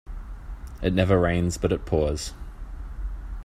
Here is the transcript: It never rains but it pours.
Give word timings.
It 0.81 0.95
never 0.95 1.19
rains 1.19 1.59
but 1.59 1.71
it 1.71 1.85
pours. 1.85 2.33